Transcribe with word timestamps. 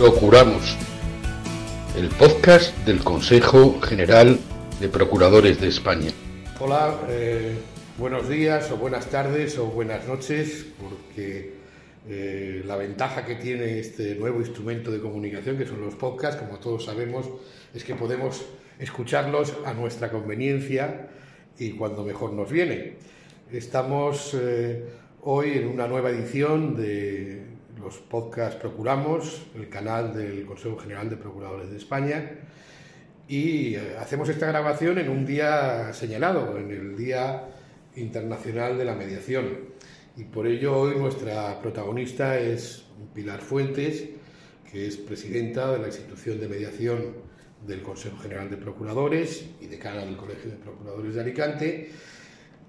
Procuramos, 0.00 0.78
el 1.94 2.08
podcast 2.08 2.74
del 2.86 3.04
Consejo 3.04 3.78
General 3.82 4.38
de 4.80 4.88
Procuradores 4.88 5.60
de 5.60 5.68
España. 5.68 6.10
Hola, 6.58 6.98
eh, 7.10 7.52
buenos 7.98 8.26
días 8.26 8.70
o 8.70 8.78
buenas 8.78 9.10
tardes 9.10 9.58
o 9.58 9.66
buenas 9.66 10.08
noches, 10.08 10.64
porque 10.80 11.52
eh, 12.08 12.62
la 12.64 12.76
ventaja 12.76 13.26
que 13.26 13.34
tiene 13.34 13.78
este 13.78 14.14
nuevo 14.14 14.40
instrumento 14.40 14.90
de 14.90 15.00
comunicación, 15.00 15.58
que 15.58 15.66
son 15.66 15.82
los 15.82 15.96
podcasts, 15.96 16.40
como 16.40 16.58
todos 16.58 16.86
sabemos, 16.86 17.26
es 17.74 17.84
que 17.84 17.94
podemos 17.94 18.46
escucharlos 18.78 19.52
a 19.66 19.74
nuestra 19.74 20.10
conveniencia 20.10 21.10
y 21.58 21.72
cuando 21.72 22.04
mejor 22.04 22.32
nos 22.32 22.50
viene. 22.50 22.94
Estamos 23.52 24.32
eh, 24.32 24.82
hoy 25.20 25.58
en 25.58 25.68
una 25.68 25.86
nueva 25.86 26.08
edición 26.08 26.74
de 26.74 27.49
los 27.80 27.98
podcasts 27.98 28.60
Procuramos, 28.60 29.46
el 29.54 29.68
canal 29.68 30.14
del 30.14 30.44
Consejo 30.44 30.76
General 30.76 31.08
de 31.08 31.16
Procuradores 31.16 31.70
de 31.70 31.76
España, 31.76 32.30
y 33.28 33.76
eh, 33.76 33.96
hacemos 33.98 34.28
esta 34.28 34.46
grabación 34.46 34.98
en 34.98 35.08
un 35.08 35.24
día 35.24 35.92
señalado, 35.92 36.58
en 36.58 36.70
el 36.70 36.96
Día 36.96 37.48
Internacional 37.96 38.76
de 38.76 38.84
la 38.84 38.94
Mediación. 38.94 39.70
Y 40.16 40.24
por 40.24 40.46
ello 40.46 40.76
hoy 40.76 40.96
nuestra 40.96 41.60
protagonista 41.60 42.38
es 42.38 42.84
Pilar 43.14 43.40
Fuentes, 43.40 44.04
que 44.70 44.86
es 44.86 44.96
presidenta 44.96 45.72
de 45.72 45.78
la 45.78 45.86
institución 45.86 46.40
de 46.40 46.48
mediación 46.48 47.30
del 47.66 47.82
Consejo 47.82 48.18
General 48.18 48.50
de 48.50 48.56
Procuradores 48.56 49.46
y 49.60 49.66
decana 49.66 50.04
del 50.04 50.16
Colegio 50.16 50.50
de 50.50 50.56
Procuradores 50.56 51.14
de 51.14 51.20
Alicante, 51.20 51.90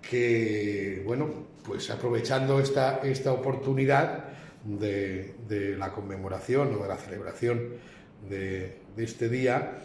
que, 0.01 1.03
bueno, 1.05 1.29
pues 1.63 1.89
aprovechando 1.89 2.59
esta, 2.59 2.99
esta 3.03 3.33
oportunidad 3.33 4.30
de, 4.63 5.75
la 5.77 5.91
conmemoración 5.91 6.75
o 6.75 6.81
de 6.83 6.87
la 6.87 6.97
celebración 6.97 7.69
de, 8.29 8.77
este 8.97 9.29
día, 9.29 9.79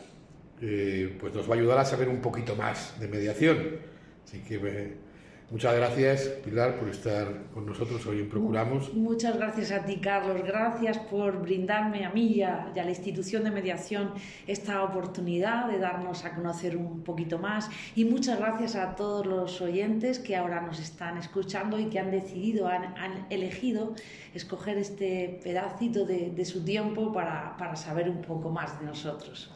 eh, 0.61 1.17
pues 1.19 1.33
nos 1.35 1.49
va 1.49 1.55
a 1.55 1.59
ayudar 1.59 1.79
a 1.79 1.85
saber 1.85 2.09
un 2.09 2.21
poquito 2.21 2.57
más 2.57 2.99
de 3.01 3.09
mediación. 3.09 3.79
Así 4.25 4.41
que 4.41 4.59
me, 4.59 5.07
Muchas 5.49 5.77
gracias, 5.77 6.23
Pilar, 6.45 6.77
por 6.77 6.89
estar 6.89 7.45
con 7.55 7.67
nosotros 7.67 8.05
hoy 8.07 8.19
en 8.19 8.29
Procuramos. 8.29 8.93
Muchas 8.95 9.37
gracias 9.37 9.71
a 9.71 9.85
ti, 9.85 9.99
Carlos. 9.99 10.43
Gracias 10.45 10.99
por 10.99 11.41
brindarme 11.41 12.05
a 12.05 12.11
mí 12.11 12.33
y 12.33 12.43
a, 12.43 12.73
y 12.75 12.81
a, 12.81 12.85
la 12.85 12.91
institución 12.91 13.45
de 13.45 13.53
mediación 13.53 14.11
esta 14.49 14.83
oportunidad 14.83 15.71
de 15.71 15.79
darnos 15.79 16.25
a 16.25 16.35
conocer 16.35 16.77
un 16.77 17.03
poquito 17.05 17.39
más. 17.39 17.71
Y 17.95 18.05
muchas 18.07 18.41
gracias 18.41 18.75
a 18.75 18.97
todos 18.97 19.25
los 19.25 19.61
oyentes 19.61 20.19
que 20.19 20.35
ahora 20.35 20.63
nos 20.63 20.81
están 20.81 21.17
escuchando 21.17 21.79
y 21.79 21.91
que 21.91 22.01
han 22.01 22.11
decidido, 22.11 22.67
han, 22.67 22.97
han 22.97 23.29
elegido 23.31 23.95
escoger 24.35 24.79
este 24.79 25.39
pedacito 25.45 26.05
de, 26.05 26.33
de 26.33 26.45
su 26.45 26.65
tiempo 26.65 27.13
para, 27.13 27.57
para, 27.57 27.77
saber 27.77 28.11
un 28.11 28.21
poco 28.21 28.51
más 28.51 28.81
de 28.81 28.87
nosotros. 28.87 29.55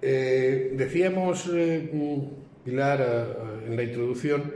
Eh, 0.00 0.72
decíamos, 0.78 1.46
eh, 1.52 1.90
Pilar, 2.64 3.00
eh, 3.02 3.66
en 3.66 3.76
la 3.76 3.82
introducción, 3.82 4.50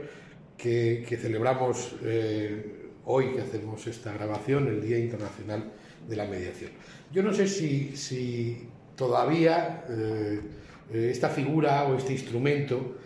que, 0.57 1.17
celebramos 1.21 1.95
eh, 2.03 2.89
hoy, 3.05 3.33
que 3.33 3.41
hacemos 3.41 3.85
esta 3.87 4.13
grabación, 4.13 4.67
el 4.67 4.81
Día 4.81 4.97
Internacional 4.97 5.71
de 6.07 6.15
la 6.15 6.25
Mediación. 6.25 6.71
Yo 7.11 7.23
no 7.23 7.33
sé 7.33 7.47
si, 7.47 8.67
todavía 8.95 9.85
eh, 9.89 10.39
esta 10.91 11.29
figura 11.29 11.83
o 11.85 11.97
este 11.97 12.13
instrumento 12.13 12.97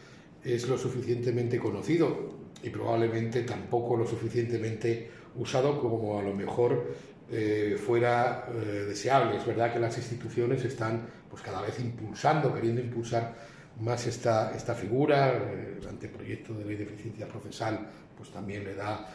es 0.43 0.67
lo 0.67 0.77
suficientemente 0.77 1.57
conocido 1.57 2.38
y 2.63 2.69
probablemente 2.69 3.43
tampoco 3.43 3.97
lo 3.97 4.05
suficientemente 4.05 5.09
usado 5.35 5.79
como 5.79 6.19
a 6.19 6.23
lo 6.23 6.33
mejor 6.33 6.93
eh, 7.31 7.77
fuera 7.77 8.49
eh, 8.51 8.85
deseable. 8.88 9.38
Es 9.38 9.45
verdad 9.45 9.71
que 9.71 9.79
las 9.79 9.95
instituciones 9.97 10.65
están 10.65 11.05
pues, 11.29 11.41
cada 11.43 11.61
vez 11.61 11.79
impulsando, 11.79 12.53
queriendo 12.53 12.81
impulsar 12.81 13.35
más 13.79 14.07
esta, 14.07 14.56
esta 14.56 14.75
figura, 14.75 15.31
el 15.31 15.88
anteproyecto 15.88 16.53
de 16.53 16.66
ley 16.66 16.75
de 16.75 16.84
eficiencia 16.84 17.28
procesal 17.28 17.88
pues 18.17 18.31
también 18.31 18.66
le 18.66 18.75
da 18.75 19.07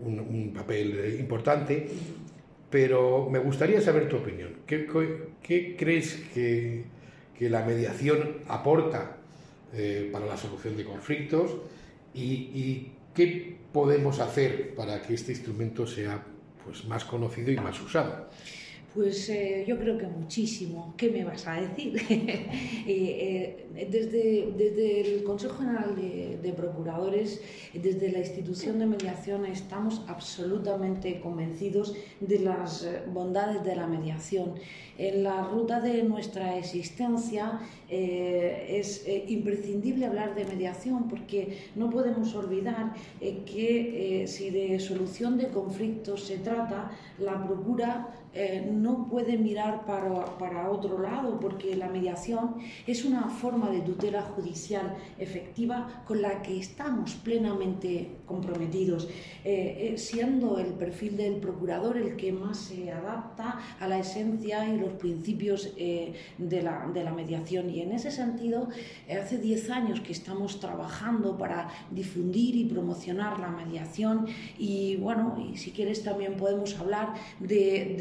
un, 0.00 0.20
un 0.20 0.52
papel 0.54 1.16
importante, 1.18 1.88
pero 2.70 3.28
me 3.28 3.38
gustaría 3.38 3.80
saber 3.80 4.08
tu 4.08 4.16
opinión. 4.16 4.50
¿Qué, 4.66 4.86
qué 5.42 5.76
crees 5.76 6.14
que, 6.32 6.84
que, 7.36 7.50
la 7.50 7.64
mediación 7.64 8.42
aporta 8.46 9.16
eh, 9.74 10.08
para 10.12 10.26
la 10.26 10.36
solución 10.36 10.76
de 10.76 10.84
conflictos 10.84 11.56
y, 12.14 12.22
y, 12.22 12.92
qué 13.14 13.56
podemos 13.72 14.20
hacer 14.20 14.76
para 14.76 15.02
que 15.02 15.14
este 15.14 15.32
instrumento 15.32 15.86
sea 15.86 16.22
pues, 16.64 16.84
más 16.84 17.04
conocido 17.04 17.50
y 17.50 17.56
más 17.56 17.80
usado? 17.80 18.28
Pues 18.98 19.28
eh, 19.28 19.64
yo 19.64 19.78
creo 19.78 19.96
que 19.96 20.08
muchísimo. 20.08 20.92
¿Qué 20.96 21.08
me 21.08 21.22
vas 21.22 21.46
a 21.46 21.60
decir? 21.60 21.94
eh, 22.10 23.68
desde, 23.88 24.52
desde, 24.58 25.02
el 25.02 25.22
Consejo 25.22 25.58
General 25.58 25.94
de, 25.94 26.40
de, 26.42 26.52
Procuradores, 26.52 27.40
desde 27.72 28.10
la 28.10 28.18
institución 28.18 28.80
de 28.80 28.86
mediación, 28.86 29.46
estamos 29.46 30.02
absolutamente 30.08 31.20
convencidos 31.20 31.94
de 32.18 32.40
las 32.40 32.88
bondades 33.12 33.62
de 33.62 33.76
la 33.76 33.86
mediación. 33.86 34.54
En 34.98 35.22
la 35.22 35.44
ruta 35.44 35.80
de 35.80 36.02
nuestra 36.02 36.58
existencia 36.58 37.60
eh, 37.88 38.78
es 38.80 39.06
eh, 39.06 39.26
imprescindible 39.28 40.06
hablar 40.06 40.34
de 40.34 40.44
mediación 40.44 41.08
porque 41.08 41.68
no 41.76 41.88
podemos 41.88 42.34
olvidar 42.34 42.94
eh, 43.20 43.44
que 43.46 44.24
si 44.26 44.50
de 44.50 44.80
solución 44.80 45.38
de 45.38 45.48
conflictos 45.50 46.24
se 46.24 46.38
trata, 46.38 46.90
la 47.20 47.46
procura 47.46 48.08
no 48.72 49.08
puede 49.08 49.36
mirar 49.36 49.84
para, 49.84 50.38
para 50.38 50.70
otro 50.70 51.00
lado 51.00 51.40
porque 51.40 51.74
la 51.76 51.88
mediación 51.88 52.56
es 52.86 53.04
una 53.04 53.28
forma 53.28 53.70
de 53.70 53.80
tutela 53.80 54.22
judicial 54.22 54.96
efectiva 55.18 56.02
con 56.06 56.22
la 56.22 56.42
que 56.42 56.58
estamos 56.58 57.14
plenamente 57.14 58.18
comprometidos, 58.26 59.08
eh, 59.44 59.92
eh, 59.94 59.98
siendo 59.98 60.58
el 60.58 60.74
perfil 60.74 61.16
del 61.16 61.36
procurador 61.36 61.96
el 61.96 62.16
que 62.16 62.32
más 62.32 62.58
se 62.58 62.90
adapta 62.90 63.58
a 63.80 63.88
la 63.88 63.98
esencia 63.98 64.68
y 64.68 64.78
los 64.78 64.92
principios 64.92 65.72
eh, 65.76 66.12
de, 66.36 66.62
la, 66.62 66.88
de, 66.92 67.04
la, 67.04 67.12
mediación. 67.12 67.70
Y 67.70 67.80
en 67.80 67.92
ese 67.92 68.10
sentido, 68.10 68.68
hace 69.10 69.38
10 69.38 69.70
años 69.70 70.00
que 70.00 70.12
estamos 70.12 70.60
trabajando 70.60 71.36
para 71.36 71.68
difundir 71.90 72.54
y 72.56 72.64
promocionar 72.64 73.40
la 73.40 73.48
mediación 73.48 74.26
y 74.58 74.96
bueno, 74.96 75.36
y 75.52 75.56
si 75.56 75.72
quieres 75.72 76.04
también 76.04 76.36
podemos 76.36 76.78
hablar 76.78 77.14
de, 77.40 77.96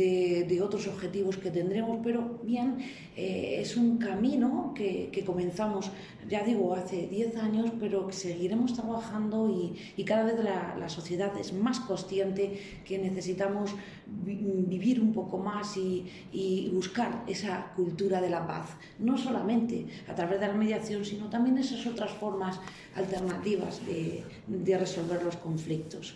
de 0.48 0.62
otros 0.62 0.88
objetivos 0.88 1.38
que 1.38 1.52
tendremos, 1.52 2.00
pero 2.04 2.40
bien, 2.44 2.78
es 3.16 3.78
un 3.78 3.98
camino 3.98 4.74
que, 4.76 5.10
que 5.12 5.24
comenzamos 5.24 5.92
ya 6.28 6.44
digo, 6.44 6.76
hace 6.76 7.08
10 7.08 7.38
años, 7.38 7.72
pero 7.80 8.12
seguiremos 8.12 8.74
trabajando 8.74 9.50
y, 9.50 9.78
y 9.96 10.04
cada 10.04 10.24
vez 10.24 10.36
la, 10.44 10.90
sociedad 10.90 11.32
es 11.40 11.54
más 11.54 11.80
consciente 11.82 12.60
que 12.86 12.98
necesitamos 12.98 13.76
vi 14.06 14.36
vivir 14.68 15.02
un 15.02 15.14
poco 15.14 15.38
más 15.38 15.76
y, 15.78 16.70
buscar 16.74 17.24
esa 17.28 17.74
cultura 17.76 18.22
de 18.22 18.30
la 18.30 18.46
paz, 18.46 18.78
no 19.00 19.18
solamente 19.18 19.86
a 20.08 20.16
través 20.16 20.40
de 20.40 20.48
la 20.48 20.54
mediación, 20.54 21.04
sino 21.04 21.30
también 21.30 21.58
esas 21.58 21.86
otras 21.88 22.12
formas 22.12 22.60
alternativas 22.96 23.86
de, 23.86 24.24
de 24.48 24.78
resolver 24.78 25.24
los 25.24 25.36
conflictos. 25.38 26.16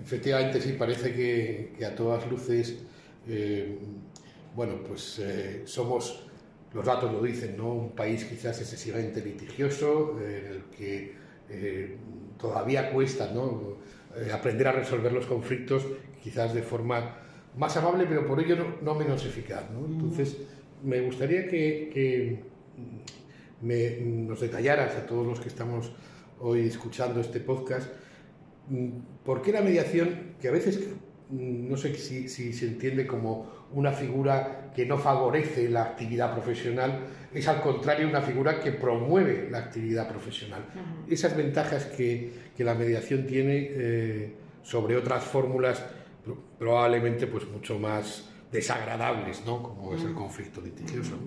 Efectivamente, 0.00 0.60
sí, 0.60 0.72
parece 0.72 1.12
que, 1.12 1.74
que 1.76 1.84
a 1.84 1.94
todas 1.94 2.28
luces, 2.30 2.76
eh, 3.28 3.78
bueno, 4.56 4.76
pues 4.86 5.18
eh, 5.18 5.62
somos 5.66 6.22
los 6.72 6.84
datos 6.84 7.12
lo 7.12 7.22
dicen, 7.22 7.56
¿no? 7.56 7.72
Un 7.72 7.90
país 7.90 8.24
quizás 8.24 8.58
excesivamente 8.60 9.20
litigioso, 9.22 10.18
eh, 10.20 10.44
en 10.46 10.52
el 10.52 10.62
que 10.64 11.12
eh, 11.48 11.96
todavía 12.38 12.90
cuesta 12.90 13.30
¿no? 13.32 13.76
aprender 14.32 14.68
a 14.68 14.72
resolver 14.72 15.12
los 15.12 15.26
conflictos, 15.26 15.86
quizás 16.22 16.54
de 16.54 16.62
forma 16.62 17.18
más 17.56 17.76
amable, 17.76 18.06
pero 18.08 18.26
por 18.26 18.40
ello 18.40 18.56
no, 18.56 18.76
no 18.82 18.94
menos 18.94 19.24
eficaz. 19.24 19.70
¿no? 19.70 19.86
Entonces, 19.86 20.38
me 20.82 21.00
gustaría 21.02 21.46
que, 21.48 21.90
que 21.92 22.42
me, 23.60 24.00
nos 24.00 24.40
detallaras 24.40 24.96
a 24.96 25.06
todos 25.06 25.26
los 25.26 25.40
que 25.40 25.48
estamos 25.48 25.92
hoy 26.40 26.66
escuchando 26.66 27.20
este 27.20 27.40
podcast, 27.40 27.90
por 29.24 29.42
qué 29.42 29.52
la 29.52 29.60
mediación, 29.60 30.34
que 30.40 30.48
a 30.48 30.52
veces 30.52 30.78
mm, 30.78 31.06
no 31.30 31.76
sé 31.76 31.94
si, 31.96 32.28
se 32.28 32.66
entiende 32.66 33.06
como 33.06 33.66
una 33.72 33.92
figura 33.92 34.70
que 34.74 34.86
no 34.86 34.98
favorece 34.98 35.68
la 35.68 35.82
actividad 35.82 36.32
profesional, 36.32 37.00
es 37.34 37.48
al 37.48 37.60
contrario 37.60 38.08
una 38.08 38.22
figura 38.22 38.60
que 38.60 38.72
promueve 38.72 39.48
la 39.50 39.58
actividad 39.58 40.08
profesional. 40.08 40.64
Esas 41.08 41.36
ventajas 41.36 41.86
que, 41.86 42.46
la 42.58 42.74
mediación 42.74 43.26
tiene 43.26 43.68
eh, 43.70 44.34
sobre 44.62 44.96
otras 44.96 45.24
fórmulas 45.24 45.84
probablemente 46.58 47.26
pues 47.26 47.46
mucho 47.48 47.78
más 47.78 48.30
desagradables, 48.50 49.44
¿no? 49.44 49.62
Como 49.62 49.94
es 49.94 50.02
el 50.02 50.14
conflicto 50.14 50.60
litigioso. 50.60 51.18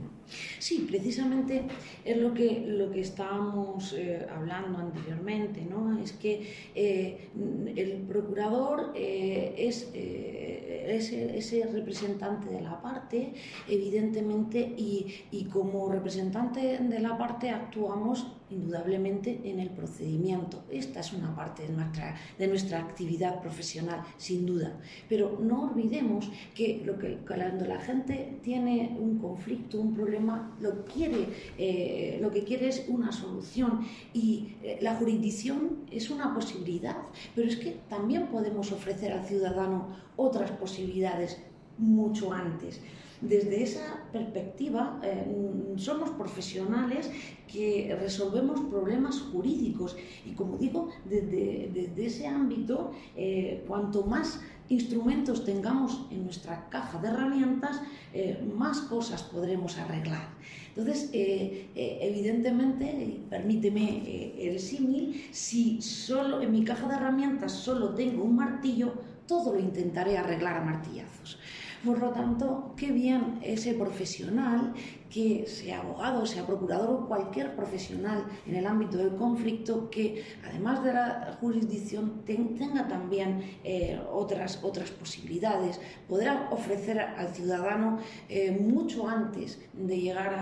Sí, 0.57 0.87
precisamente 0.89 1.63
es 2.05 2.17
lo 2.17 2.33
que, 2.33 2.63
lo 2.65 2.91
que 2.91 3.01
estábamos 3.01 3.93
eh, 3.93 4.25
hablando 4.29 4.79
anteriormente, 4.79 5.61
¿no? 5.69 5.99
Es 5.99 6.13
que 6.13 6.53
eh, 6.73 7.29
el 7.75 8.03
procurador 8.07 8.93
eh, 8.95 9.48
es 9.67 9.91
ese, 9.93 11.67
representante 11.71 12.49
de 12.49 12.61
la 12.61 12.81
parte, 12.81 13.33
evidentemente, 13.67 14.59
y, 14.59 15.25
y 15.31 15.45
como 15.45 15.89
representante 15.89 16.77
de 16.79 16.99
la 16.99 17.17
parte 17.17 17.49
actuamos 17.49 18.27
indudablemente 18.51 19.41
en 19.43 19.59
el 19.59 19.69
procedimiento. 19.69 20.63
Esta 20.69 20.99
es 20.99 21.13
una 21.13 21.35
parte 21.35 21.63
de 21.63 21.69
nuestra, 21.69 22.15
de 22.37 22.47
nuestra 22.47 22.79
actividad 22.79 23.41
profesional, 23.41 24.03
sin 24.17 24.45
duda. 24.45 24.79
Pero 25.07 25.39
no 25.41 25.63
olvidemos 25.63 26.29
que, 26.55 26.81
lo 26.85 26.97
que 26.97 27.17
cuando 27.27 27.65
la 27.65 27.79
gente 27.79 28.39
tiene 28.41 28.95
un 28.99 29.19
conflicto, 29.19 29.79
un 29.79 29.93
problema, 29.93 30.55
lo, 30.59 30.85
quiere, 30.85 31.27
eh, 31.57 32.19
lo 32.21 32.31
que 32.31 32.43
quiere 32.43 32.69
es 32.69 32.85
una 32.87 33.11
solución. 33.11 33.85
Y 34.13 34.55
eh, 34.63 34.79
la 34.81 34.95
jurisdicción 34.95 35.85
es 35.91 36.09
una 36.09 36.33
posibilidad, 36.33 36.97
pero 37.35 37.47
es 37.47 37.55
que 37.57 37.79
también 37.89 38.27
podemos 38.27 38.71
ofrecer 38.71 39.11
al 39.11 39.25
ciudadano 39.25 39.87
otras 40.15 40.51
posibilidades 40.51 41.37
mucho 41.77 42.33
antes. 42.33 42.81
Desde 43.21 43.63
esa 43.63 44.05
perspectiva, 44.13 44.97
eh, 45.03 45.73
somos 45.75 46.11
profesionales 46.11 47.11
que 47.51 47.93
resolvemos 47.99 48.61
problemas 48.69 49.19
jurídicos 49.19 49.97
y, 50.25 50.31
como 50.31 50.57
digo, 50.57 50.89
desde, 51.03 51.91
ese 51.97 52.27
ámbito, 52.27 52.91
eh, 53.17 53.65
cuanto 53.67 54.03
más 54.03 54.39
instrumentos 54.69 55.43
tengamos 55.43 56.07
en 56.11 56.23
nuestra 56.23 56.69
caja 56.69 56.97
de 56.99 57.09
herramientas, 57.09 57.81
eh, 58.13 58.41
más 58.55 58.79
cosas 58.81 59.23
podremos 59.23 59.77
arreglar. 59.77 60.29
Entonces, 60.69 61.09
evidentemente, 61.11 63.19
permíteme 63.29 64.33
el 64.39 64.59
símil, 64.59 65.25
si 65.31 65.81
solo 65.81 66.41
en 66.41 66.51
mi 66.51 66.63
caja 66.63 66.87
de 66.87 66.95
herramientas 66.95 67.51
solo 67.51 67.95
tengo 67.95 68.23
un 68.23 68.37
martillo, 68.37 68.93
todo 69.27 69.53
lo 69.53 69.59
intentaré 69.59 70.17
arreglar 70.17 70.57
a 70.57 70.61
martillazos. 70.61 71.37
Por 71.83 71.99
lo 71.99 72.09
tanto, 72.09 72.73
qué 72.75 72.91
bien 72.91 73.39
ese 73.41 73.73
profesional, 73.73 74.73
que 75.09 75.45
sea 75.47 75.79
abogado, 75.79 76.25
sea 76.25 76.45
procurador 76.45 76.89
o 76.89 77.07
cualquier 77.07 77.55
profesional 77.55 78.25
en 78.45 78.55
el 78.55 78.67
ámbito 78.67 78.97
del 78.97 79.15
conflicto, 79.15 79.89
que 79.89 80.23
además 80.45 80.83
de 80.83 80.93
la 80.93 81.37
jurisdicción 81.39 82.23
tenga 82.25 82.87
también 82.87 83.41
eh, 83.63 83.99
otras, 84.11 84.59
otras 84.61 84.91
posibilidades, 84.91 85.79
podrá 86.07 86.49
ofrecer 86.51 86.99
al 86.99 87.33
ciudadano 87.33 87.99
eh, 88.27 88.51
mucho 88.51 89.07
antes 89.07 89.59
de 89.73 89.99
llegar 89.99 90.33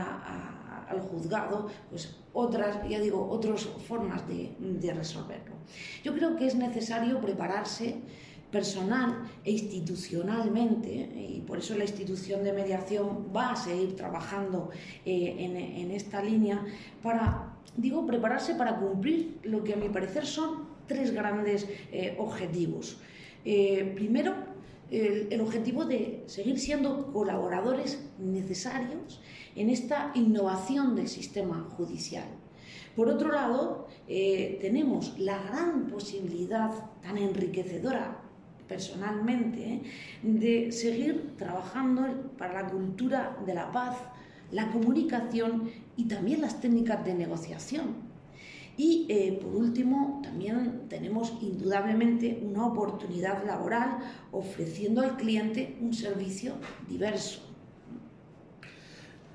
al 0.89 0.99
juzgado, 1.01 1.67
pues 1.89 2.17
otras, 2.33 2.77
ya 2.89 2.99
digo, 2.99 3.27
otras 3.29 3.63
formas 3.87 4.27
de, 4.27 4.55
de 4.59 4.93
resolverlo. 4.93 5.55
Yo 6.03 6.13
creo 6.13 6.35
que 6.35 6.47
es 6.47 6.55
necesario 6.55 7.21
prepararse 7.21 8.01
personal 8.51 9.29
e 9.43 9.51
institucionalmente, 9.51 10.89
y 10.89 11.43
por 11.45 11.57
eso 11.57 11.77
la 11.77 11.83
institución 11.83 12.43
de 12.43 12.53
mediación 12.53 13.27
va 13.35 13.51
a 13.51 13.55
seguir 13.55 13.95
trabajando 13.95 14.69
eh, 15.05 15.35
en, 15.39 15.91
esta 15.91 16.21
línea, 16.21 16.63
para, 17.03 17.53
digo, 17.75 18.05
prepararse 18.05 18.55
para 18.55 18.77
cumplir 18.79 19.39
lo 19.43 19.63
que 19.63 19.73
a 19.73 19.77
mi 19.77 19.89
parecer 19.89 20.25
son 20.25 20.67
tres 20.87 21.11
grandes 21.11 21.67
eh, 21.91 22.15
objetivos. 22.17 22.99
Eh, 23.43 23.91
primero, 23.95 24.33
el, 24.89 25.41
objetivo 25.41 25.83
de 25.83 26.23
seguir 26.27 26.57
siendo 26.59 27.11
colaboradores 27.11 28.07
necesarios 28.17 29.19
en 29.55 29.69
esta 29.69 30.11
innovación 30.15 30.95
del 30.95 31.09
sistema 31.09 31.67
judicial. 31.75 32.27
Por 32.95 33.09
otro 33.09 33.31
lado, 33.31 33.87
tenemos 34.07 35.19
la 35.19 35.43
gran 35.43 35.87
posibilidad 35.87 36.71
tan 37.01 37.17
enriquecedora 37.17 38.26
personalmente, 38.67 39.63
¿eh? 39.63 39.81
de 40.21 40.71
seguir 40.71 41.33
trabajando 41.37 42.31
para 42.37 42.63
la 42.63 42.69
cultura 42.69 43.37
de 43.45 43.53
la 43.53 43.71
paz, 43.71 43.97
la 44.51 44.71
comunicación 44.71 45.69
y 45.95 46.05
también 46.05 46.41
las 46.41 46.61
técnicas 46.61 47.03
de 47.05 47.13
negociación. 47.13 48.07
Y 48.77 49.07
eh, 49.09 49.39
por 49.41 49.55
último, 49.55 50.21
también 50.23 50.83
tenemos 50.87 51.33
indudablemente 51.41 52.39
una 52.43 52.67
oportunidad 52.67 53.43
laboral 53.43 53.97
ofreciendo 54.31 55.01
al 55.01 55.17
cliente 55.17 55.75
un 55.81 55.93
servicio 55.95 56.53
diverso. 56.87 57.41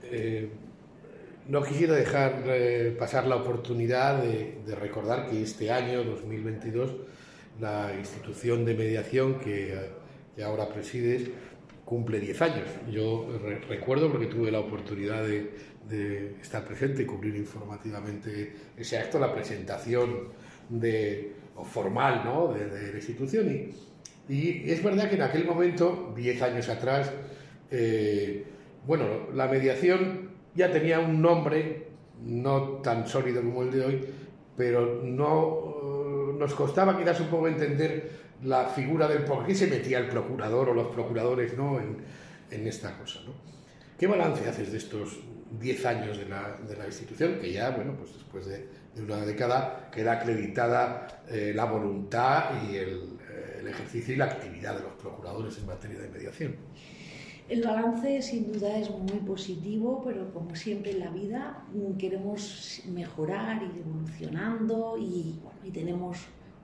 Eh, 0.05 0.49
no 1.49 1.61
quisiera 1.65 1.95
dejar 1.95 2.45
pasar 2.99 3.27
la 3.27 3.35
oportunidad 3.35 4.23
de 4.23 4.75
recordar 4.77 5.29
que 5.29 5.43
este 5.43 5.73
año 5.73 6.05
2022 6.05 6.93
la 7.61 7.95
institución 7.99 8.65
de 8.65 8.75
mediación 8.75 9.39
que, 9.39 9.79
ahora 10.45 10.69
presides 10.69 11.31
cumple 11.85 12.21
10 12.21 12.43
años. 12.43 12.69
Yo 12.91 13.29
recuerdo 13.69 14.11
porque 14.11 14.27
tuve 14.27 14.51
la 14.51 14.61
oportunidad 14.61 15.25
de, 15.27 15.73
estar 16.41 16.65
presente 16.65 17.03
y 17.03 17.07
cubrir 17.07 17.37
informativamente 17.37 18.55
ese 18.77 18.99
acto, 18.99 19.19
la 19.19 19.33
presentación 19.33 20.29
de, 20.69 21.33
formal 21.65 22.23
¿no? 22.25 22.55
de, 22.55 22.93
la 22.93 22.97
institución. 22.97 23.73
Y, 24.29 24.71
es 24.71 24.83
verdad 24.83 25.09
que 25.09 25.17
en 25.17 25.23
aquel 25.23 25.45
momento, 25.45 26.15
10 26.17 26.43
años 26.43 26.69
atrás, 26.69 27.13
eh, 27.71 28.45
bueno, 28.87 29.31
la 29.35 29.49
mediación 29.49 30.31
ya 30.55 30.71
tenía 30.71 31.01
un 31.01 31.21
nombre 31.21 31.89
no 32.25 32.81
tan 32.83 33.07
sólido 33.07 33.43
como 33.43 33.63
el 33.63 33.71
de 33.71 33.85
hoy, 33.85 34.01
pero 34.57 35.03
no 35.03 35.83
nos 36.39 36.55
costaba 36.55 36.99
quizás 36.99 37.21
un 37.21 37.29
poco 37.29 37.49
entender 37.49 38.11
la 38.45 38.67
figura 38.67 39.07
del 39.09 39.25
por 39.25 39.47
qué 39.47 39.55
se 39.55 39.67
metía 39.67 39.99
el 39.99 40.09
procurador 40.09 40.71
o 40.71 40.75
los 40.75 40.89
procuradores 40.89 41.57
¿no? 41.57 41.79
en, 41.81 42.67
esta 42.67 42.97
cosa. 42.99 43.21
¿no? 43.25 43.33
¿Qué 43.99 44.07
balance 44.07 44.49
haces 44.49 44.73
de 44.73 44.79
estos 44.79 45.21
10 45.61 45.87
años 45.87 46.19
de 46.19 46.27
la, 46.27 46.59
de 46.67 46.77
la, 46.77 46.87
institución, 46.87 47.39
que 47.41 47.53
ya, 47.53 47.71
bueno, 47.71 47.95
pues 47.97 48.15
después 48.15 48.47
de, 48.47 48.67
una 49.01 49.25
década 49.25 49.89
queda 49.91 50.13
acreditada 50.13 51.23
eh, 51.29 51.53
la 51.55 51.65
voluntad 51.65 52.51
y 52.63 52.77
eh, 52.77 53.59
el 53.61 53.69
ejercicio 53.69 54.15
y 54.15 54.17
la 54.19 54.27
actividad 54.27 54.77
de 54.77 54.83
los 54.83 54.93
procuradores 54.93 55.57
en 55.59 55.67
materia 55.67 55.99
de 56.01 56.09
mediación? 56.09 56.57
El 57.49 57.63
balance 57.63 58.23
sin 58.23 58.53
duda 58.53 58.79
es 58.79 58.91
muy 58.91 59.19
positivo, 59.27 60.03
pero 60.05 60.33
como 60.33 60.55
siempre 60.55 60.93
en 60.93 61.01
la 61.01 61.11
vida 61.11 61.67
queremos 61.99 62.81
mejorar, 62.87 63.63
ir 63.63 63.83
evolucionando 63.85 64.97
y, 64.99 65.39
y 65.65 65.71
tenemos 65.71 66.19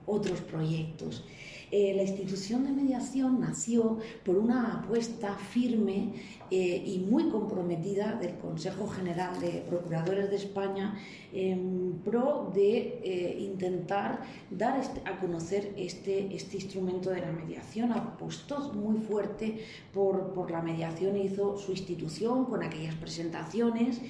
otros 0.05 0.41
proyectos. 0.41 1.23
Eh, 1.71 1.93
la 1.95 2.03
institución 2.03 2.63
de 2.63 2.71
mediación 2.71 3.39
nació 3.39 3.99
por 4.25 4.37
una 4.37 4.79
apuesta 4.79 5.35
firme 5.35 6.13
eh, 6.49 6.83
y 6.83 6.99
muy 6.99 7.29
comprometida 7.29 8.13
del 8.13 8.35
Consejo 8.37 8.87
General 8.87 9.39
de 9.39 9.63
Procuradores 9.69 10.29
de 10.31 10.35
España 10.35 10.97
en 11.31 12.01
pro 12.03 12.51
de 12.53 12.99
eh, 13.03 13.37
intentar 13.39 14.21
dar 14.49 14.79
este, 14.79 15.01
a 15.07 15.19
conocer 15.19 15.73
este, 15.77 16.35
este 16.35 16.57
instrumento 16.57 17.11
de 17.11 17.21
la 17.21 17.31
mediación. 17.31 17.91
Apostó 17.91 18.73
muy 18.73 18.97
fuerte 18.97 19.59
por, 19.93 20.33
por 20.33 20.49
la 20.49 20.61
mediación 20.61 21.17
hizo 21.17 21.57
su 21.57 21.71
institución 21.71 22.45
con 22.45 22.63
aquellas 22.63 22.95
presentaciones. 22.95 24.01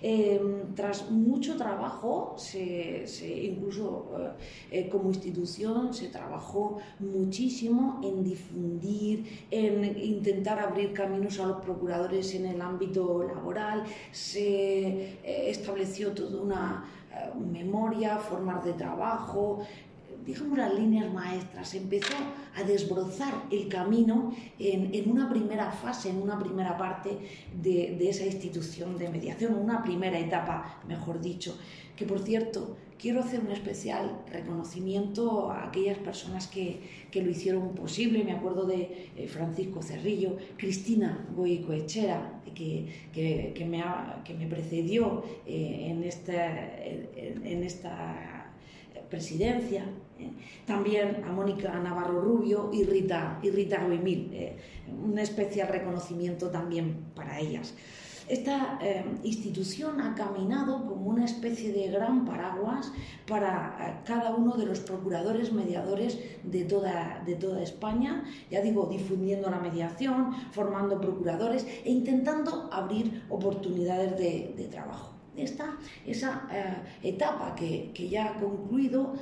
Em, 0.00 0.74
tras 0.76 1.10
mucho 1.10 1.56
trabajo, 1.56 2.34
se, 2.36 3.04
incluso 3.44 4.10
eh, 4.70 4.80
eh, 4.82 4.88
como 4.88 5.08
institución, 5.08 5.92
se 5.92 6.08
trabajó 6.08 6.78
muchísimo 7.00 8.00
en 8.04 8.22
difundir, 8.22 9.46
en 9.50 9.98
intentar 9.98 10.60
abrir 10.60 10.92
caminos 10.92 11.40
a 11.40 11.46
los 11.46 11.60
procuradores 11.62 12.32
en 12.34 12.46
el 12.46 12.60
ámbito 12.60 13.24
laboral, 13.24 13.84
se 14.12 14.86
eh, 14.86 15.50
estableció 15.50 16.12
toda 16.12 16.42
una 16.42 16.84
memoria, 17.52 18.18
formas 18.18 18.64
de 18.64 18.74
trabajo, 18.74 19.64
digamos 20.24 20.56
las 20.58 20.72
líneas 20.74 21.12
maestras, 21.12 21.68
se 21.68 21.78
empezó 22.60 22.78
desbrozar 22.78 23.44
el 23.50 23.68
camino 23.68 24.34
en, 24.58 25.10
una 25.10 25.28
primera 25.28 25.70
fase, 25.72 26.10
en 26.10 26.20
una 26.22 26.38
primera 26.38 26.76
parte 26.76 27.18
de, 27.60 27.96
de 27.98 28.08
esa 28.08 28.24
institución 28.24 28.96
de 28.98 29.08
mediación, 29.08 29.54
una 29.54 29.82
primera 29.82 30.18
etapa, 30.18 30.80
mejor 30.86 31.20
dicho, 31.20 31.58
que 31.96 32.06
por 32.06 32.20
cierto, 32.20 32.76
quiero 32.98 33.20
hacer 33.20 33.40
un 33.40 33.50
especial 33.50 34.20
reconocimiento 34.30 35.50
a 35.50 35.68
aquellas 35.68 35.98
personas 35.98 36.46
que, 36.46 37.08
lo 37.14 37.30
hicieron 37.30 37.74
posible. 37.74 38.22
Me 38.22 38.32
acuerdo 38.32 38.66
de 38.66 39.10
eh, 39.16 39.26
Francisco 39.28 39.82
Cerrillo, 39.82 40.36
Cristina 40.56 41.26
Goicoechera, 41.34 42.40
que, 42.54 42.86
que, 43.12 43.64
me, 43.64 43.82
que 44.24 44.34
me 44.34 44.46
precedió 44.46 45.24
eh, 45.46 45.88
en, 45.90 46.04
esta, 46.04 46.82
en, 46.84 47.64
esta 47.64 48.37
presidencia, 49.08 49.84
eh. 50.18 50.30
también 50.66 51.22
a 51.24 51.32
Mónica 51.32 51.78
Navarro 51.78 52.20
Rubio 52.20 52.70
y 52.72 52.84
Rita, 52.84 53.38
y 53.42 53.50
Rita 53.50 53.78
Ruimil. 53.78 54.56
un 54.88 55.18
especial 55.18 55.68
reconocimiento 55.68 56.50
también 56.50 57.06
para 57.14 57.38
ellas. 57.38 57.74
Esta 58.28 58.78
eh, 58.82 59.06
institución 59.22 60.02
ha 60.02 60.14
caminado 60.14 60.84
como 60.86 61.08
una 61.08 61.24
especie 61.24 61.72
de 61.72 61.88
gran 61.88 62.26
paraguas 62.26 62.92
para 63.26 63.76
eh, 63.80 64.04
cada 64.04 64.34
uno 64.34 64.54
de 64.58 64.66
los 64.66 64.80
procuradores 64.80 65.50
mediadores 65.50 66.18
de 66.42 66.64
toda, 66.64 67.22
de 67.24 67.36
toda 67.36 67.62
España, 67.62 68.24
ya 68.50 68.60
digo, 68.60 68.86
difundiendo 68.90 69.48
la 69.48 69.60
mediación, 69.60 70.34
formando 70.52 71.00
procuradores 71.00 71.66
e 71.84 71.90
intentando 71.90 72.68
abrir 72.70 73.24
oportunidades 73.30 74.18
de, 74.18 74.68
trabajo 74.70 75.17
esta 75.38 75.76
esa 76.06 76.48
eh, 76.52 77.08
etapa 77.08 77.54
que, 77.54 77.92
ya 78.08 78.26
ha 78.26 78.34
concluido 78.34 79.14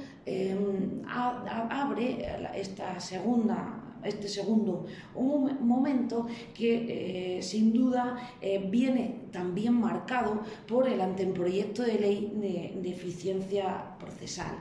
abre 1.06 2.26
esta 2.54 2.99
segunda 3.00 3.87
este 4.06 4.28
segundo 4.28 4.87
un 5.14 5.66
momento 5.66 6.26
que 6.54 7.38
eh, 7.38 7.42
sin 7.42 7.73
duda 7.73 8.16
eh, 8.40 8.64
viene 8.70 9.26
también 9.32 9.75
marcado 9.75 10.42
por 10.66 10.88
el 10.88 11.00
anteproyecto 11.00 11.82
de 11.82 11.99
ley 11.99 12.32
de, 12.35 12.90
eficiencia 12.90 13.96
procesal. 13.99 14.56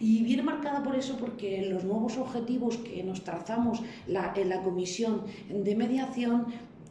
Y 0.00 0.22
viene 0.22 0.42
marcada 0.42 0.82
por 0.82 0.96
eso 0.96 1.16
porque 1.18 1.66
los 1.66 1.84
nuevos 1.84 2.16
objetivos 2.16 2.78
que 2.78 3.02
nos 3.02 3.22
trazamos 3.24 3.80
en 4.06 4.48
la 4.48 4.62
comisión 4.62 5.22
de 5.48 5.76
mediación 5.76 6.46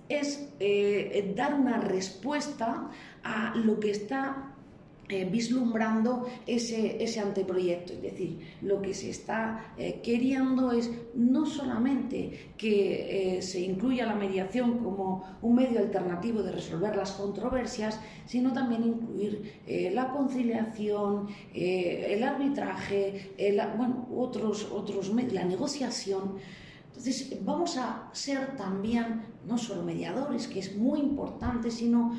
es 0.10 0.50
eh, 0.60 1.34
dar 1.36 1.54
una 1.54 1.78
respuesta 1.80 2.90
a 3.24 3.54
lo 3.56 3.80
que 3.80 3.92
está 3.92 4.50
eh, 5.10 5.26
vislumbrando 5.26 6.28
ese, 6.48 7.04
ese, 7.04 7.20
anteproyecto. 7.20 7.94
Es 7.94 8.02
decir, 8.02 8.40
lo 8.62 8.82
que 8.82 8.94
se 8.94 9.10
está 9.10 9.74
eh, 9.78 10.00
queriendo 10.02 10.72
es 10.72 10.90
no 11.14 11.46
solamente 11.46 12.54
que 12.58 13.40
se 13.42 13.60
incluya 13.60 14.06
la 14.06 14.16
mediación 14.16 14.80
como 14.80 15.38
un 15.42 15.56
medio 15.56 15.80
alternativo 15.80 16.42
de 16.42 16.54
resolver 16.54 16.96
las 16.96 17.12
controversias, 17.12 18.00
sino 18.26 18.54
también 18.54 18.84
incluir 18.84 19.62
la 19.94 20.10
conciliación, 20.10 21.28
el 21.54 22.24
arbitraje, 22.24 23.34
bueno, 23.78 24.08
otros, 24.16 24.70
otros 24.72 25.12
la 25.14 25.44
negociación. 25.44 26.40
Entonces, 26.96 27.44
vamos 27.44 27.76
a 27.78 28.10
ser 28.12 28.56
también 28.56 29.24
no 29.48 29.58
solo 29.58 29.82
mediadores, 29.82 30.48
que 30.48 30.60
es 30.60 30.76
muy 30.76 31.00
importante, 31.00 31.72
sino 31.72 32.14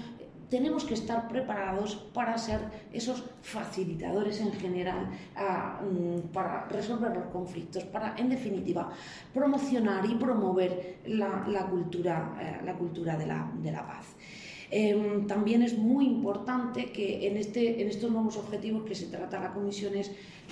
tenemos 0.50 0.84
que 0.84 0.94
estar 0.94 1.28
preparados 1.28 1.94
para 2.12 2.36
ser 2.36 2.60
esos 2.92 3.24
facilitadores 3.42 4.40
en 4.40 4.52
general 4.52 5.08
mm, 5.08 6.32
para 6.32 6.66
resolver 6.66 7.16
los 7.16 7.26
conflictos, 7.26 7.84
para, 7.84 8.16
en 8.16 8.28
definitiva, 8.28 8.90
promocionar 9.32 10.04
y 10.06 10.16
promover 10.16 10.98
la, 11.06 11.66
cultura, 11.70 12.36
eh, 12.40 12.64
la 12.64 12.74
cultura 12.74 13.16
de 13.16 13.26
la 13.72 13.86
paz. 13.86 14.16
Em, 14.76 15.28
también 15.28 15.62
es 15.62 15.78
muy 15.78 16.04
importante 16.04 16.90
que 16.90 17.28
en, 17.28 17.36
este, 17.36 17.80
en 17.80 17.86
estos 17.86 18.10
nuevos 18.10 18.36
objetivos 18.36 18.82
que 18.82 18.96
se 18.96 19.06
trata 19.06 19.38
la 19.38 19.54
comisión 19.54 19.94
es 19.94 20.10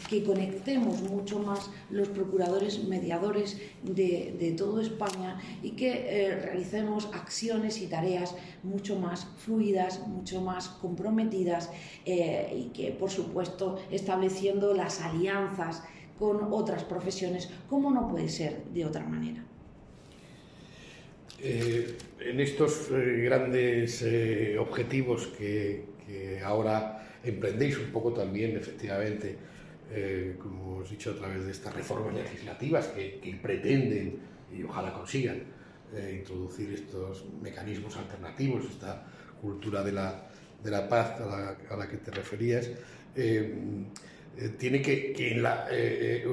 que 0.08 0.22
conectemos 0.22 1.02
mucho 1.02 1.40
más 1.40 1.70
los 1.90 2.08
procuradores 2.08 2.84
mediadores 2.84 3.58
de, 3.82 4.36
de 4.38 4.52
toda 4.52 4.80
España 4.80 5.40
y 5.60 5.72
que 5.72 5.90
eh, 5.90 6.36
realicemos 6.36 7.10
acciones 7.12 7.82
y 7.82 7.88
tareas 7.88 8.36
mucho 8.62 8.96
más 8.96 9.26
fluidas, 9.38 10.06
mucho 10.06 10.40
más 10.40 10.68
comprometidas 10.68 11.68
eh, 12.04 12.54
y 12.56 12.64
que, 12.68 12.92
por 12.92 13.10
supuesto, 13.10 13.80
estableciendo 13.90 14.72
las 14.72 15.00
alianzas 15.00 15.82
con 16.16 16.52
otras 16.52 16.84
profesiones, 16.84 17.50
como 17.68 17.90
no 17.90 18.06
puede 18.06 18.28
ser 18.28 18.66
de 18.66 18.86
otra 18.86 19.04
manera. 19.04 19.44
Eh, 21.44 21.98
en 22.20 22.38
estos 22.38 22.88
eh, 22.92 23.22
grandes 23.24 24.00
eh, 24.02 24.56
objetivos 24.58 25.26
que, 25.26 25.90
ahora 26.44 27.08
emprendéis 27.24 27.78
un 27.78 27.90
poco 27.90 28.12
también, 28.12 28.54
efectivamente, 28.54 29.38
como 30.38 30.78
os 30.78 30.88
he 30.88 30.90
dicho, 30.90 31.12
a 31.12 31.14
través 31.14 31.46
de 31.46 31.52
estas 31.52 31.74
reformas 31.74 32.14
legislativas 32.14 32.88
que, 32.88 33.38
pretenden 33.40 34.18
y 34.54 34.62
ojalá 34.62 34.92
consigan 34.92 35.42
introducir 36.12 36.74
estos 36.74 37.24
mecanismos 37.40 37.96
alternativos, 37.96 38.66
esta 38.68 39.06
cultura 39.40 39.82
de 39.82 39.92
la, 39.92 40.28
de 40.62 40.70
la 40.70 40.86
paz 40.86 41.18
a 41.20 41.76
la, 41.76 41.88
que 41.88 41.96
te 41.96 42.10
referías, 42.10 42.68
tiene 43.14 44.82
que, 44.82 45.14
que 45.14 46.26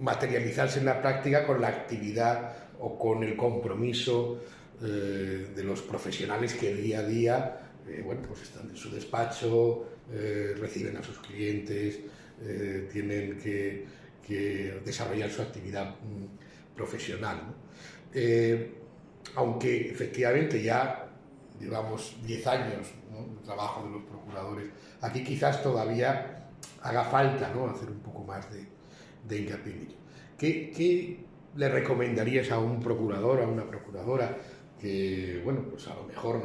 materializarse 0.00 0.80
en 0.80 0.84
la 0.84 1.00
práctica 1.00 1.46
con 1.46 1.62
la 1.62 1.68
actividad 1.68 2.61
o 2.82 2.98
con 2.98 3.22
el 3.22 3.36
compromiso 3.36 4.40
eh, 4.82 5.52
de 5.54 5.64
los 5.64 5.80
profesionales 5.82 6.54
que 6.54 6.74
día 6.74 6.98
a 6.98 7.02
día 7.04 7.58
eh, 7.86 8.02
bueno, 8.04 8.22
pues 8.26 8.42
están 8.42 8.68
en 8.68 8.76
su 8.76 8.90
despacho, 8.90 9.86
eh, 10.12 10.54
reciben 10.58 10.96
a 10.96 11.02
sus 11.02 11.18
clientes, 11.18 12.00
tienen 12.92 13.38
que, 13.38 13.86
desarrollar 14.84 15.30
su 15.30 15.42
actividad 15.42 15.94
mm, 16.00 16.74
profesional. 16.74 17.54
aunque 19.36 19.90
efectivamente 19.90 20.60
ya 20.62 21.08
llevamos 21.60 22.16
10 22.26 22.46
años 22.46 22.86
de 22.86 23.44
trabajo 23.44 23.84
de 23.84 23.90
los 23.90 24.02
procuradores, 24.04 24.68
aquí 25.00 25.22
quizás 25.22 25.62
todavía 25.62 26.48
haga 26.82 27.04
falta 27.04 27.46
hacer 27.46 27.90
un 27.90 28.00
poco 28.00 28.24
más 28.24 28.50
de, 28.52 28.64
de 29.28 29.38
hincapié 29.38 29.72
ello. 29.72 29.96
¿Qué, 30.38 30.72
le 31.56 31.68
recomendarías 31.68 32.50
a 32.50 32.58
un 32.58 32.80
procurador, 32.80 33.42
a 33.42 33.46
una 33.46 33.64
procuradora, 33.64 34.38
que, 34.80 35.40
bueno, 35.44 35.64
pues 35.70 35.86
a 35.88 35.94
lo 35.94 36.04
mejor 36.04 36.42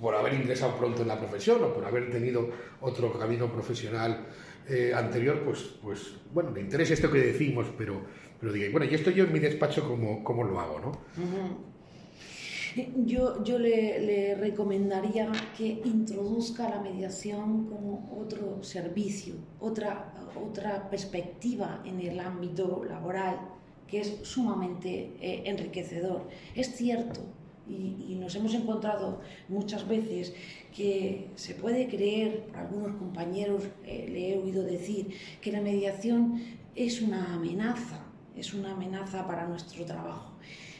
por 0.00 0.14
haber 0.14 0.34
ingresado 0.34 0.76
pronto 0.76 1.02
en 1.02 1.08
la 1.08 1.18
profesión 1.18 1.62
o 1.62 1.74
por 1.74 1.84
haber 1.84 2.10
tenido 2.10 2.48
otro 2.80 3.12
camino 3.18 3.52
profesional 3.52 4.26
eh, 4.68 4.92
anterior, 4.94 5.42
pues, 5.44 5.74
pues, 5.82 6.14
bueno, 6.32 6.50
le 6.50 6.60
interesa 6.60 6.94
esto 6.94 7.10
que 7.10 7.18
decimos, 7.18 7.66
pero, 7.76 8.02
pero 8.40 8.52
diga, 8.52 8.68
bueno, 8.70 8.86
y 8.90 8.94
esto 8.94 9.10
yo 9.10 9.24
en 9.24 9.32
mi 9.32 9.38
despacho, 9.38 9.86
¿cómo, 9.86 10.24
cómo 10.24 10.44
lo 10.44 10.58
hago, 10.58 10.80
no? 10.80 10.92
Yo, 13.04 13.42
yo 13.42 13.58
le, 13.58 13.98
le, 14.00 14.34
recomendaría 14.36 15.30
que 15.58 15.82
introduzca 15.84 16.68
la 16.68 16.80
mediación 16.80 17.66
como 17.66 18.16
otro 18.20 18.62
servicio, 18.62 19.34
otra, 19.58 20.14
otra 20.40 20.88
perspectiva 20.88 21.82
en 21.84 21.98
el 22.00 22.20
ámbito 22.20 22.84
laboral, 22.88 23.40
que 23.90 24.00
es 24.00 24.18
sumamente 24.22 25.12
eh, 25.20 25.42
enriquecedor. 25.46 26.28
Es 26.54 26.76
cierto, 26.76 27.20
y, 27.68 28.16
nos 28.20 28.34
hemos 28.34 28.54
encontrado 28.54 29.20
muchas 29.48 29.88
veces 29.88 30.34
que 30.74 31.30
se 31.36 31.54
puede 31.54 31.88
creer, 31.88 32.44
algunos 32.54 32.96
compañeros 32.96 33.64
eh, 33.84 34.08
le 34.10 34.30
he 34.30 34.38
oído 34.38 34.62
decir, 34.62 35.14
que 35.40 35.52
la 35.52 35.60
mediación 35.60 36.42
es 36.74 37.00
una 37.00 37.34
amenaza, 37.34 38.04
es 38.36 38.52
una 38.54 38.72
amenaza 38.72 39.26
para 39.26 39.46
nuestro 39.46 39.84
trabajo. 39.84 40.32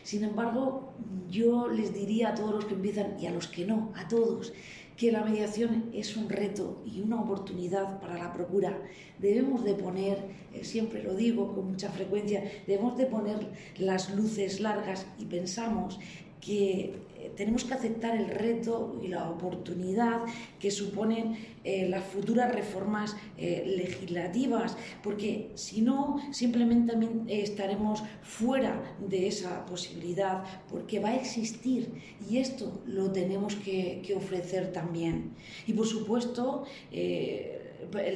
Sin 0.03 0.25
embargo, 0.25 0.93
yo 1.29 1.69
les 1.69 1.93
diría 1.93 2.31
a 2.31 2.35
todos 2.35 2.55
los 2.55 2.65
que 2.65 2.75
empiezan 2.75 3.17
y 3.21 3.27
a 3.27 3.31
los 3.31 3.49
que 3.49 3.67
no, 3.67 3.93
a 3.95 4.09
todos, 4.09 4.53
que 5.01 5.11
la 5.11 5.25
mediación 5.25 5.87
es 5.95 6.15
un 6.15 6.29
reto 6.29 6.83
y 6.85 7.01
una 7.01 7.19
oportunidad 7.23 7.99
para 8.01 8.19
la 8.19 8.35
procura. 8.35 8.83
Debemos 9.19 9.65
de 9.65 9.73
poner, 9.73 10.19
eh, 10.53 10.63
siempre 10.63 11.03
lo 11.03 11.15
digo 11.15 11.55
con 11.55 11.71
mucha 11.71 11.89
frecuencia, 11.89 12.45
debemos 12.67 12.99
de 12.99 13.07
poner 13.07 13.39
las 13.79 14.15
luces 14.15 14.61
largas 14.61 15.07
y 15.19 15.25
pensamos 15.25 15.99
que 16.41 16.95
eh, 17.21 17.31
tenemos 17.37 17.65
que 17.65 17.75
aceptar 17.75 18.17
el 18.17 18.29
reto 18.29 18.99
y 19.03 19.09
la 19.09 19.29
oportunidad 19.29 20.21
que 20.59 20.71
suponen 20.71 21.37
eh, 21.65 21.89
las 21.89 22.05
futuras 22.05 22.55
reformas 22.55 23.17
eh, 23.37 23.65
legislativas, 23.77 24.77
porque 25.03 25.51
si 25.55 25.83
no, 25.83 26.17
simplemente 26.33 26.95
estaremos 27.29 28.03
fuera 28.23 28.97
de 29.07 29.29
esa 29.29 29.67
posibilidad, 29.67 30.45
porque 30.71 30.99
va 30.99 31.11
a 31.11 31.17
existir 31.17 31.93
y 32.29 32.39
esto 32.39 32.81
lo 32.87 33.11
tenemos 33.13 33.57
que, 33.57 34.01
ofrecer 34.17 34.73
también. 34.73 35.35
Y 35.69 35.73
por 35.73 35.87
supuesto, 35.87 36.65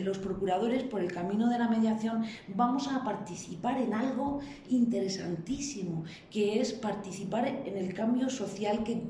los 0.03 0.19
procuradores, 0.19 0.83
por 0.85 1.01
el 1.01 1.13
camino 1.13 1.49
de 1.49 1.59
la 1.59 1.69
mediación, 1.69 2.25
vamos 2.49 2.89
a 2.89 3.05
participar 3.05 3.79
en 3.81 3.95
algo 3.95 4.41
interesantísimo, 4.71 6.05
que 6.31 6.61
es 6.61 6.73
participar 6.73 7.47
en 7.49 7.77
el 7.77 7.95
cambio 7.95 8.29
social 8.29 8.85
que, 8.85 9.03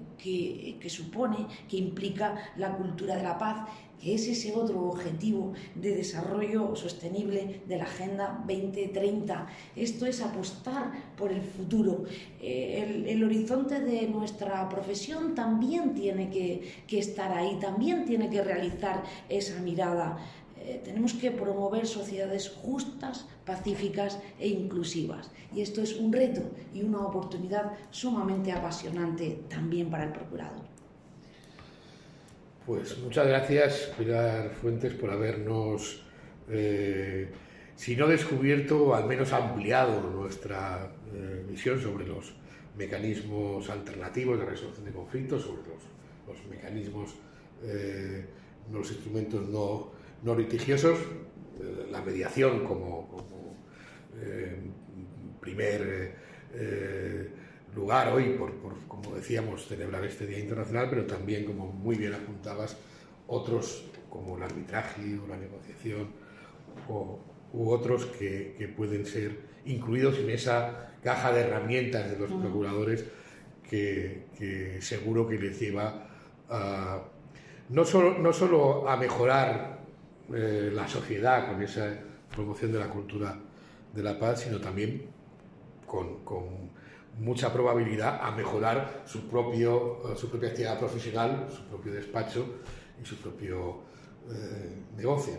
que 0.80 0.90
supone, 0.90 1.46
que 1.68 1.76
implica 1.76 2.36
la 2.56 2.76
cultura 2.76 3.16
de 3.16 3.22
la 3.22 3.38
paz 3.38 3.68
que 4.04 4.14
es 4.14 4.28
ese 4.28 4.52
otro 4.54 4.82
objetivo 4.82 5.54
de 5.74 5.96
desarrollo 5.96 6.76
sostenible 6.76 7.62
de 7.66 7.78
la 7.78 7.84
Agenda 7.84 8.44
2030. 8.46 9.46
Esto 9.76 10.04
es 10.04 10.20
apostar 10.20 10.92
por 11.16 11.32
el 11.32 11.40
futuro. 11.40 12.04
Eh, 12.40 13.06
el, 13.08 13.24
horizonte 13.24 13.80
de 13.80 14.06
nuestra 14.08 14.68
profesión 14.68 15.34
también 15.34 15.94
tiene 15.94 16.28
que, 16.28 16.98
estar 16.98 17.32
ahí, 17.32 17.58
también 17.58 18.04
tiene 18.04 18.28
que 18.28 18.42
realizar 18.42 19.02
esa 19.30 19.58
mirada. 19.60 20.18
Eh, 20.64 20.80
tenemos 20.82 21.12
que 21.12 21.30
promover 21.30 21.86
sociedades 21.86 22.48
justas, 22.48 23.26
pacíficas 23.44 24.18
e 24.40 24.48
inclusivas. 24.48 25.30
Y 25.54 25.60
esto 25.60 25.82
es 25.82 25.94
un 25.96 26.10
reto 26.10 26.40
y 26.72 26.82
una 26.82 27.00
oportunidad 27.00 27.72
sumamente 27.90 28.50
apasionante 28.50 29.40
también 29.48 29.90
para 29.90 30.04
el 30.04 30.12
procurador. 30.12 30.64
Pues 32.64 32.98
muchas 32.98 33.26
gracias, 33.26 33.92
Pilar 33.98 34.54
Fuentes, 34.54 34.94
por 34.94 35.10
habernos, 35.10 36.02
eh, 36.48 37.28
si 37.76 37.94
no 37.94 38.08
descubierto, 38.08 38.94
al 38.94 39.04
menos 39.04 39.34
ampliado 39.34 40.00
nuestra 40.10 40.90
eh, 41.12 41.44
visión 41.46 41.78
sobre 41.78 42.06
los 42.06 42.32
mecanismos 42.78 43.68
alternativos 43.68 44.38
de 44.38 44.46
resolución 44.46 44.86
de 44.86 44.92
conflictos, 44.92 45.42
sobre 45.42 45.60
los, 46.26 46.46
mecanismos, 46.46 47.14
eh, 47.62 48.24
los 48.72 48.90
instrumentos 48.90 49.46
no, 49.46 49.90
no 50.24 50.34
litigiosos, 50.34 50.98
la 51.92 52.02
mediación 52.02 52.64
como, 52.64 53.06
como 53.08 53.56
primer 55.40 56.16
lugar 57.74 58.12
hoy 58.12 58.36
por, 58.38 58.52
como 58.88 59.14
decíamos, 59.14 59.66
celebrar 59.66 60.04
este 60.04 60.26
Día 60.26 60.38
Internacional, 60.38 60.88
pero 60.90 61.04
también, 61.06 61.44
como 61.44 61.66
muy 61.66 61.96
bien 61.96 62.14
apuntabas, 62.14 62.76
otros 63.26 63.84
como 64.10 64.36
el 64.36 64.42
arbitraje 64.44 65.18
o 65.18 65.26
la 65.26 65.36
negociación 65.36 66.08
o, 66.88 67.18
u 67.52 67.70
otros 67.70 68.06
que, 68.06 68.72
pueden 68.76 69.06
ser 69.06 69.38
incluidos 69.64 70.18
en 70.18 70.30
esa 70.30 70.92
caja 71.02 71.32
de 71.32 71.40
herramientas 71.40 72.10
de 72.10 72.18
los 72.18 72.30
procuradores 72.30 73.04
que, 73.68 74.78
seguro 74.80 75.26
que 75.26 75.38
les 75.38 75.58
lleva 75.58 76.08
a, 76.48 77.02
no, 77.68 77.84
solo, 77.84 78.18
no 78.18 78.32
solo 78.32 78.88
a 78.88 78.96
mejorar 78.96 79.73
eh, 80.32 80.70
la 80.72 80.86
sociedad 80.88 81.48
con 81.48 81.62
esa 81.62 81.92
promoción 82.34 82.72
de 82.72 82.78
la 82.78 82.88
cultura 82.88 83.38
de 83.92 84.02
la 84.02 84.18
paz, 84.18 84.40
sino 84.40 84.60
también 84.60 85.06
con 85.86 86.24
mucha 87.18 87.52
probabilidad 87.52 88.20
a 88.22 88.30
mejorar 88.32 89.02
su, 89.06 89.28
propio, 89.28 90.12
eh, 90.12 90.16
su 90.16 90.30
propia 90.30 90.50
actividad 90.50 90.78
profesional, 90.78 91.46
su 91.50 91.64
propio 91.64 91.92
despacho 91.92 92.46
y 93.00 93.06
su 93.06 93.16
propio 93.16 93.82
eh, 94.30 94.82
negocio. 94.96 95.34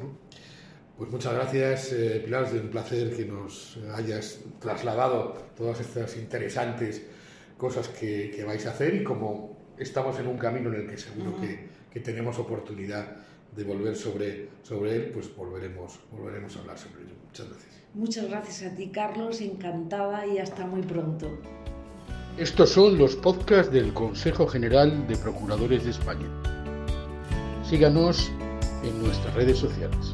Pues 0.98 1.12
muchas 1.12 1.34
gracias, 1.34 1.92
eh, 1.92 2.22
Pilar, 2.24 2.46
es 2.46 2.54
un 2.54 2.70
placer 2.70 3.14
que 3.16 3.26
nos 3.26 3.78
hayas 3.94 4.40
trasladado 4.60 5.34
todas 5.58 5.82
estas 5.82 6.16
interesantes 6.16 7.02
cosas 7.58 7.90
que, 7.90 8.44
vais 8.46 8.66
a 8.66 8.70
hacer 8.72 8.96
y 8.96 9.04
como 9.04 9.58
estamos 9.78 10.18
en 10.20 10.28
un 10.28 10.38
camino 10.38 10.70
en 10.70 10.82
el 10.82 10.88
que 10.88 10.98
seguro 10.98 11.40
que, 11.42 11.68
que, 11.92 12.00
tenemos 12.00 12.40
oportunidad 12.40 13.18
de 13.56 13.64
volver 13.64 13.96
sobre, 13.96 14.50
sobre 14.64 14.96
él, 14.96 15.12
pues 15.14 15.36
volveremos, 15.36 16.00
volveremos 16.12 16.56
a 16.56 16.60
hablar 16.60 16.78
sobre 16.78 17.04
ello. 17.04 17.14
Muchas 17.26 17.50
gracias. 17.50 17.76
Muchas 17.94 18.28
gracias 18.28 18.72
a 18.72 18.76
ti, 18.76 18.90
Carlos, 18.90 19.40
encantada 19.42 20.28
y 20.28 20.38
hasta 20.38 20.66
muy 20.66 20.82
pronto. 20.82 21.40
Estos 22.38 22.72
son 22.72 22.98
los 22.98 23.16
podcasts 23.16 23.72
del 23.72 23.94
Consejo 23.94 24.46
General 24.48 25.08
de 25.08 25.16
Procuradores 25.16 25.86
de 25.86 25.92
España. 25.92 26.28
Síganos 27.64 28.30
en 28.84 29.02
nuestras 29.02 29.34
redes 29.34 29.58
sociales. 29.58 30.14